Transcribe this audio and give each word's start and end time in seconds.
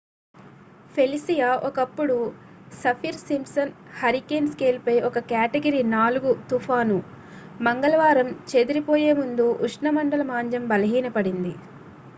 Felicia 0.95 1.49
ఒకప్పుడు 1.67 2.15
Saffir Simpson 2.79 3.71
hurricane 3.99 4.49
scale 4.53 4.79
పై 4.87 4.95
ఒక 5.09 5.23
కేటగిరీ 5.29 5.81
4 5.91 6.23
తుఫాను 6.49 6.97
మంగళవారం 7.61 8.29
చేదిరిపోయే 8.51 9.13
ముందు 9.19 9.47
ఉష్ణమండల 9.67 10.25
మాంద్యం 10.31 10.65
బలహీన 10.73 11.09
పడింది 11.17 11.53